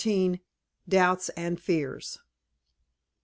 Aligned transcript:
DOUBTS 0.89 1.29
AND 1.37 1.59
FEARS. 1.59 2.17